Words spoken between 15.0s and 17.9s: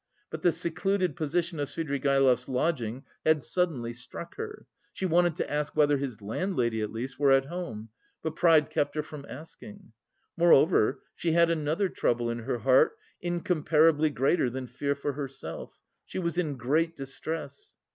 herself. She was in great distress.